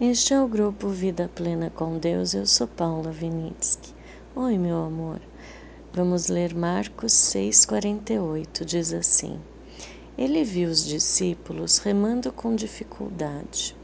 [0.00, 2.34] Este é o grupo Vida Plena com Deus.
[2.34, 3.94] Eu sou Paula Vinitsky.
[4.34, 5.20] Oi, meu amor.
[5.92, 8.64] Vamos ler Marcos 6,48.
[8.64, 9.38] Diz assim:
[10.16, 13.76] Ele viu os discípulos remando com dificuldade,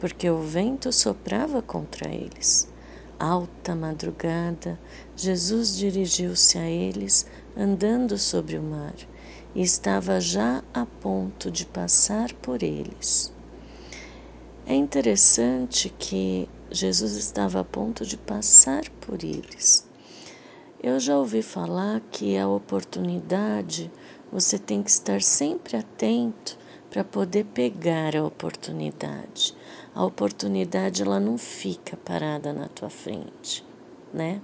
[0.00, 2.66] porque o vento soprava contra eles.
[3.18, 4.80] Alta madrugada,
[5.14, 8.94] Jesus dirigiu-se a eles andando sobre o mar
[9.54, 13.30] e estava já a ponto de passar por eles.
[14.70, 19.84] É interessante que Jesus estava a ponto de passar por eles.
[20.80, 23.90] Eu já ouvi falar que a oportunidade
[24.30, 26.56] você tem que estar sempre atento
[26.88, 29.56] para poder pegar a oportunidade.
[29.92, 33.66] A oportunidade ela não fica parada na tua frente,
[34.14, 34.40] né?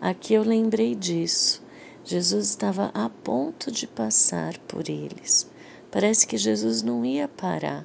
[0.00, 1.62] Aqui eu lembrei disso.
[2.02, 5.46] Jesus estava a ponto de passar por eles.
[5.90, 7.84] Parece que Jesus não ia parar,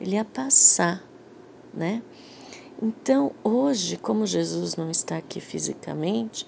[0.00, 1.09] ele ia passar
[1.72, 2.02] né?
[2.82, 6.46] Então, hoje, como Jesus não está aqui fisicamente,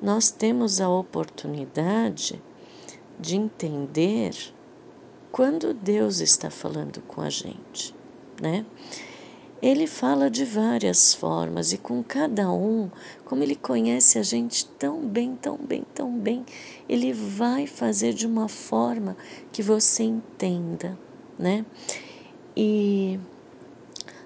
[0.00, 2.42] nós temos a oportunidade
[3.18, 4.34] de entender
[5.30, 7.94] quando Deus está falando com a gente,
[8.40, 8.64] né?
[9.60, 12.90] Ele fala de várias formas e com cada um,
[13.24, 16.44] como ele conhece a gente tão bem, tão bem, tão bem,
[16.88, 19.16] ele vai fazer de uma forma
[19.50, 20.98] que você entenda,
[21.38, 21.64] né?
[22.56, 23.18] E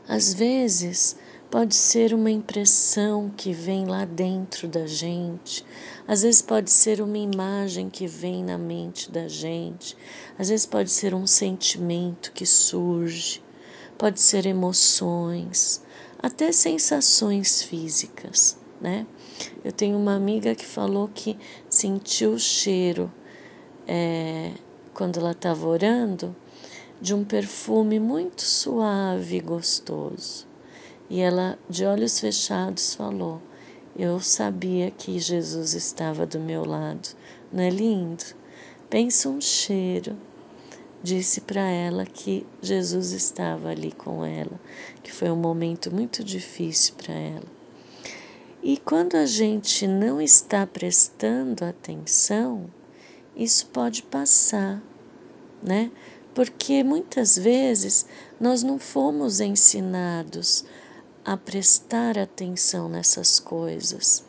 [0.08, 1.14] às vezes
[1.50, 5.64] pode ser uma impressão que vem lá dentro da gente,
[6.06, 9.94] às vezes pode ser uma imagem que vem na mente da gente,
[10.38, 13.42] às vezes pode ser um sentimento que surge,
[13.98, 15.82] pode ser emoções,
[16.18, 19.06] até sensações físicas, né?
[19.62, 23.12] Eu tenho uma amiga que falou que sentiu o cheiro
[23.86, 24.52] é,
[24.94, 26.34] quando ela estava orando
[27.00, 30.46] de um perfume muito suave e gostoso.
[31.08, 33.40] E ela, de olhos fechados, falou:
[33.96, 37.08] Eu sabia que Jesus estava do meu lado.
[37.52, 38.24] Não é lindo?
[38.90, 40.16] Pensa um cheiro.
[41.02, 44.60] Disse para ela que Jesus estava ali com ela,
[45.02, 47.58] que foi um momento muito difícil para ela.
[48.60, 52.68] E quando a gente não está prestando atenção,
[53.36, 54.82] isso pode passar,
[55.62, 55.92] né?
[56.38, 58.06] Porque muitas vezes
[58.38, 60.64] nós não fomos ensinados
[61.24, 64.24] a prestar atenção nessas coisas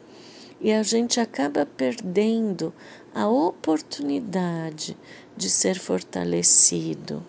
[0.59, 2.73] e a gente acaba perdendo
[3.13, 4.97] a oportunidade
[5.37, 7.23] de ser fortalecido,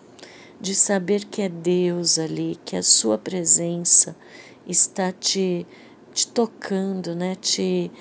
[0.58, 4.16] de saber que é Deus ali, que a Sua presença
[4.66, 5.66] está te,
[6.14, 7.34] te tocando, né?
[7.34, 7.92] te,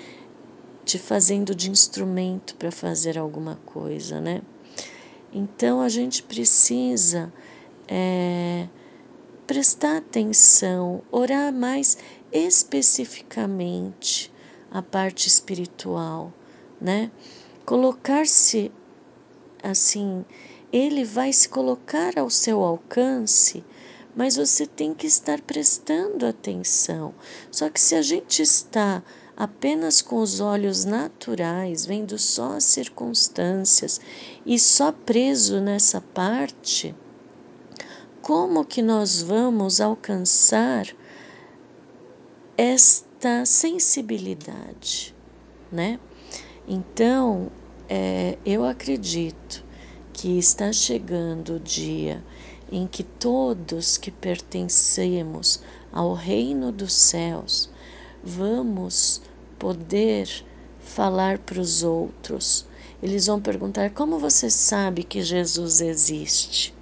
[0.86, 4.42] te fazendo de instrumento para fazer alguma coisa, né?
[5.32, 7.32] Então a gente precisa
[7.88, 8.68] é,
[9.46, 11.98] prestar atenção, orar mais
[12.32, 14.32] especificamente
[14.72, 16.34] a parte espiritual,
[16.80, 17.12] né?
[17.66, 18.72] Colocar-se
[19.62, 20.26] assim,
[20.72, 23.64] ele vai se colocar ao seu alcance,
[24.16, 27.14] mas você tem que estar prestando atenção.
[27.52, 29.04] Só que se a gente está
[29.40, 34.02] apenas com os olhos naturais, vendo só as circunstâncias
[34.46, 36.94] e só preso nessa parte,
[38.22, 40.88] como que nós vamos alcançar
[42.58, 45.16] esta sensibilidade,
[45.72, 45.98] né?
[46.68, 47.50] Então,
[47.88, 49.64] é, eu acredito
[50.12, 52.22] que está chegando o dia
[52.70, 55.62] em que todos que pertencemos
[55.94, 57.72] ao reino dos céus
[58.24, 59.22] vamos
[59.60, 60.28] poder
[60.80, 62.66] falar para os outros.
[63.04, 66.74] Eles vão perguntar: como você sabe que Jesus existe?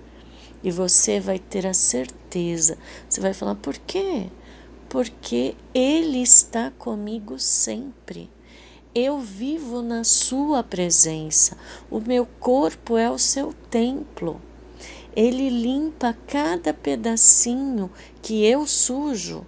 [0.63, 2.77] E você vai ter a certeza.
[3.09, 4.27] Você vai falar: por quê?
[4.87, 8.29] Porque Ele está comigo sempre.
[8.95, 11.57] Eu vivo na Sua presença.
[11.89, 14.41] O meu corpo é o seu templo.
[15.15, 19.45] Ele limpa cada pedacinho que eu sujo.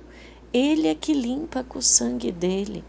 [0.52, 2.84] Ele é que limpa com o sangue dele.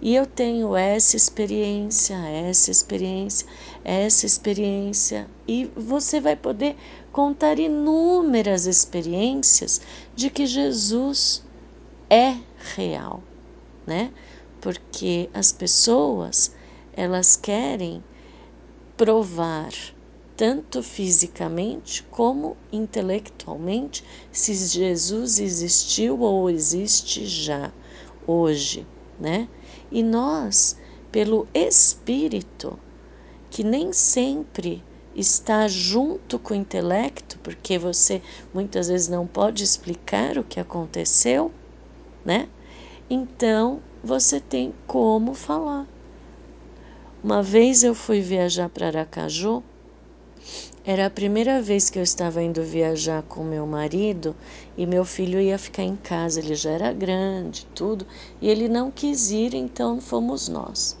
[0.00, 3.46] E eu tenho essa experiência, essa experiência,
[3.84, 6.76] essa experiência, e você vai poder
[7.10, 9.80] contar inúmeras experiências
[10.14, 11.44] de que Jesus
[12.08, 12.36] é
[12.76, 13.22] real,
[13.86, 14.12] né?
[14.60, 16.54] Porque as pessoas,
[16.92, 18.02] elas querem
[18.96, 19.72] provar
[20.36, 27.72] tanto fisicamente como intelectualmente se Jesus existiu ou existe já
[28.24, 28.86] hoje,
[29.18, 29.48] né?
[29.90, 30.76] E nós,
[31.10, 32.78] pelo Espírito,
[33.50, 34.84] que nem sempre
[35.14, 38.22] está junto com o intelecto, porque você
[38.54, 41.50] muitas vezes não pode explicar o que aconteceu,
[42.24, 42.48] né?
[43.10, 45.86] Então você tem como falar.
[47.22, 49.62] Uma vez eu fui viajar para Aracaju,
[50.84, 54.34] era a primeira vez que eu estava indo viajar com meu marido
[54.76, 58.06] e meu filho ia ficar em casa, ele já era grande, tudo,
[58.40, 60.96] e ele não quis ir, então fomos nós.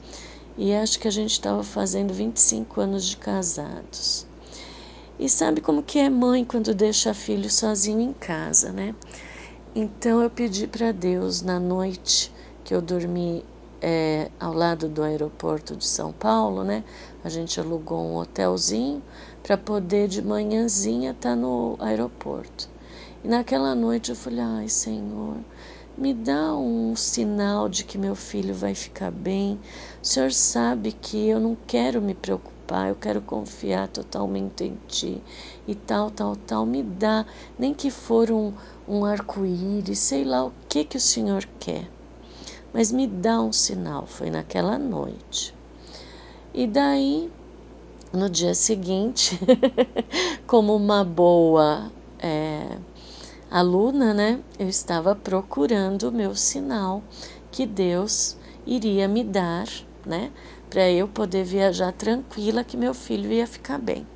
[0.58, 4.26] E acho que a gente estava fazendo 25 anos de casados.
[5.18, 8.94] E sabe como que é mãe quando deixa filho sozinho em casa, né?
[9.74, 12.30] Então eu pedi para Deus na noite
[12.62, 13.44] que eu dormi
[13.80, 16.84] é, ao lado do aeroporto de São Paulo, né?
[17.22, 19.02] A gente alugou um hotelzinho
[19.42, 22.68] para poder de manhãzinha estar tá no aeroporto.
[23.22, 25.36] E naquela noite eu falei: ai, Senhor,
[25.96, 29.58] me dá um sinal de que meu filho vai ficar bem.
[30.02, 35.22] O Senhor sabe que eu não quero me preocupar, eu quero confiar totalmente em Ti.
[35.66, 36.66] E tal, tal, tal.
[36.66, 37.26] Me dá,
[37.58, 38.52] nem que for um,
[38.86, 41.88] um arco-íris, sei lá o que, que o Senhor quer.
[42.72, 44.06] Mas me dá um sinal.
[44.06, 45.54] Foi naquela noite.
[46.54, 47.30] E daí,
[48.12, 49.38] no dia seguinte,
[50.46, 51.90] como uma boa.
[52.20, 52.78] É,
[53.50, 57.02] aluna, né, eu estava procurando o meu sinal
[57.50, 58.36] que Deus
[58.66, 59.66] iria me dar,
[60.04, 60.30] né,
[60.68, 64.06] para eu poder viajar tranquila que meu filho ia ficar bem.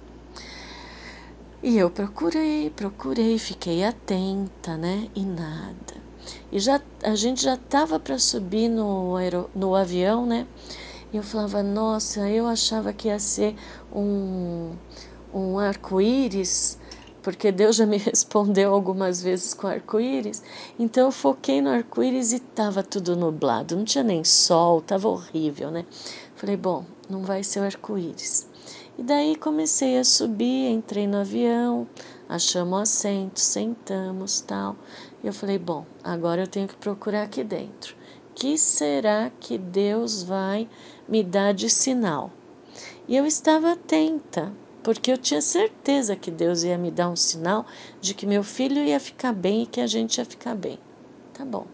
[1.62, 6.01] E eu procurei, procurei, fiquei atenta, né, e nada.
[6.50, 10.46] E já a gente já estava para subir no, aero, no avião, né?
[11.12, 13.54] E eu falava, nossa, eu achava que ia ser
[13.94, 14.72] um,
[15.32, 16.78] um arco-íris
[17.22, 20.42] porque Deus já me respondeu algumas vezes com arco-íris.
[20.78, 25.70] Então eu foquei no arco-íris e estava tudo nublado, não tinha nem sol, estava horrível,
[25.70, 25.86] né?
[26.34, 28.48] Falei, bom, não vai ser o arco-íris.
[28.98, 31.86] E daí comecei a subir, entrei no avião,
[32.28, 34.76] achamos assento, sentamos, tal.
[35.22, 37.94] E eu falei, bom, agora eu tenho que procurar aqui dentro.
[38.34, 40.68] Que será que Deus vai
[41.08, 42.30] me dar de sinal?
[43.06, 44.52] E eu estava atenta,
[44.82, 47.66] porque eu tinha certeza que Deus ia me dar um sinal
[48.00, 50.78] de que meu filho ia ficar bem e que a gente ia ficar bem.
[51.34, 51.66] Tá bom.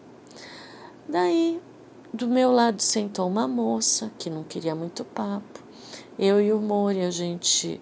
[1.08, 1.60] Daí,
[2.12, 5.60] do meu lado sentou uma moça que não queria muito papo.
[6.18, 7.80] Eu e o Mori, a gente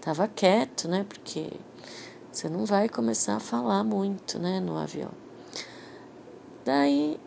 [0.00, 1.06] tava quieto, né?
[1.08, 1.50] Porque
[2.36, 5.10] você não vai começar a falar muito, né, no avião.
[6.66, 7.18] Daí,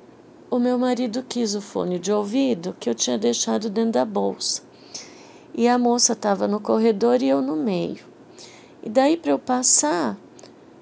[0.51, 4.61] o meu marido quis o fone de ouvido que eu tinha deixado dentro da bolsa
[5.51, 8.05] e a moça estava no corredor e eu no meio.
[8.83, 10.15] E daí para eu passar,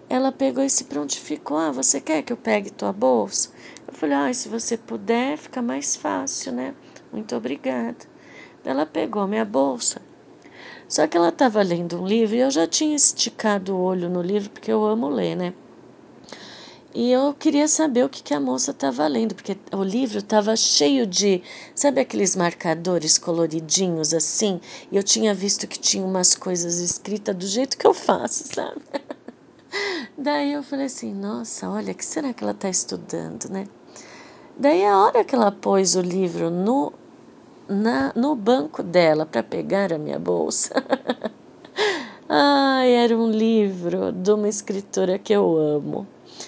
[0.09, 3.49] ela pegou e se prontificou: Ah, você quer que eu pegue tua bolsa?
[3.87, 6.75] Eu falei: Ah, se você puder, fica mais fácil, né?
[7.13, 8.05] Muito obrigada.
[8.65, 10.01] Ela pegou minha bolsa.
[10.87, 14.21] Só que ela estava lendo um livro e eu já tinha esticado o olho no
[14.21, 15.53] livro, porque eu amo ler, né?
[16.99, 20.55] E eu queria saber o que, que a moça estava lendo, porque o livro estava
[20.55, 21.43] cheio de,
[21.75, 24.59] sabe aqueles marcadores coloridinhos assim?
[24.91, 28.81] E eu tinha visto que tinha umas coisas escritas do jeito que eu faço, sabe?
[30.17, 33.67] Daí eu falei assim, nossa, olha, que será que ela está estudando, né?
[34.57, 36.91] Daí a hora que ela pôs o livro no,
[37.67, 40.73] na, no banco dela para pegar a minha bolsa,
[42.27, 46.07] ai, era um livro de uma escritora que eu amo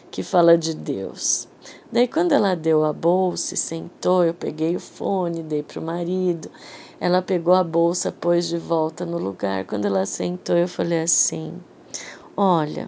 [0.10, 1.48] que fala de Deus.
[1.92, 5.83] Daí, quando ela deu a bolsa e sentou, eu peguei o fone, dei para o
[5.83, 6.49] marido.
[6.99, 9.66] Ela pegou a bolsa, pôs de volta no lugar.
[9.66, 11.54] Quando ela sentou, eu falei assim:
[12.38, 12.88] Olha,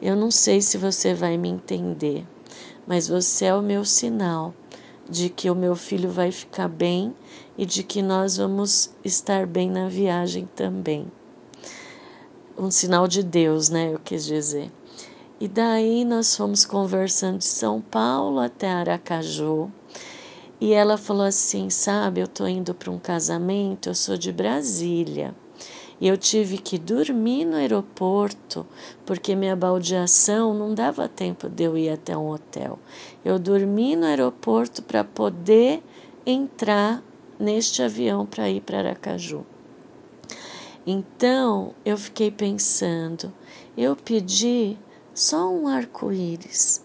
[0.00, 2.24] eu não sei se você vai me entender,
[2.86, 4.54] mas você é o meu sinal
[5.12, 7.14] de que o meu filho vai ficar bem
[7.56, 11.06] e de que nós vamos estar bem na viagem também.
[12.56, 13.92] Um sinal de Deus, né?
[13.92, 14.72] Eu quis dizer.
[15.38, 19.70] E daí nós fomos conversando de São Paulo até Aracaju.
[20.58, 25.34] E ela falou assim: Sabe, eu tô indo para um casamento, eu sou de Brasília.
[26.02, 28.66] E eu tive que dormir no aeroporto,
[29.06, 32.76] porque minha baldeação não dava tempo de eu ir até um hotel.
[33.24, 35.80] Eu dormi no aeroporto para poder
[36.26, 37.00] entrar
[37.38, 39.46] neste avião para ir para Aracaju.
[40.84, 43.32] Então eu fiquei pensando,
[43.76, 44.76] eu pedi
[45.14, 46.84] só um arco-íris.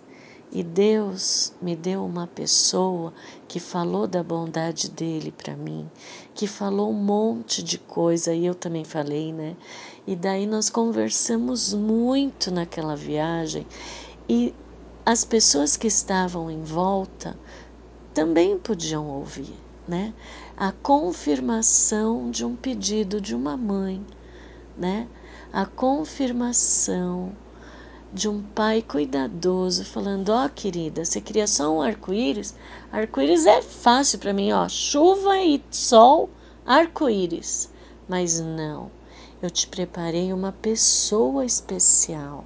[0.52, 3.14] E Deus me deu uma pessoa
[3.48, 5.90] que falou da bondade dele para mim,
[6.34, 9.56] que falou um monte de coisa e eu também falei, né?
[10.06, 13.68] E daí nós conversamos muito naquela viagem
[14.30, 14.54] e
[15.06, 17.38] as pessoas que estavam em volta
[18.14, 19.54] também podiam ouvir,
[19.88, 20.14] né?
[20.56, 24.06] A confirmação de um pedido de uma mãe
[24.78, 25.08] né?
[25.52, 27.36] A confirmação
[28.14, 32.56] de um pai cuidadoso falando: Ó, oh, querida, você queria só um arco-íris?
[32.92, 36.30] Arco-íris é fácil para mim, ó, chuva e sol,
[36.66, 37.70] arco-íris.
[38.08, 38.90] Mas não,
[39.42, 42.46] eu te preparei uma pessoa especial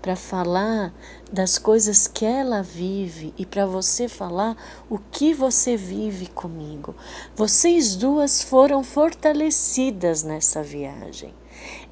[0.00, 0.94] para falar
[1.32, 4.56] das coisas que ela vive e para você falar
[4.88, 6.94] o que você vive comigo.
[7.34, 11.34] Vocês duas foram fortalecidas nessa viagem.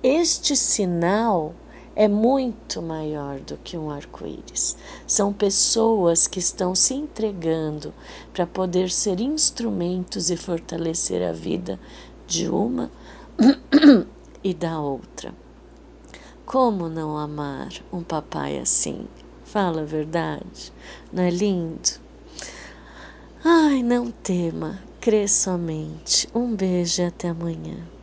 [0.03, 1.55] Este sinal
[1.97, 4.77] é muito maior do que um arco-íris.
[5.07, 7.95] São pessoas que estão se entregando
[8.35, 11.81] para poder ser instrumentos e fortalecer a vida
[12.27, 12.91] de uma
[14.45, 15.35] e da outra.
[16.45, 19.09] Como não amar um papai assim?
[19.43, 20.73] Fala a verdade,
[21.11, 22.07] não é lindo?
[23.43, 26.29] Ai, não tema, crê somente.
[26.35, 27.97] Um beijo e até amanhã.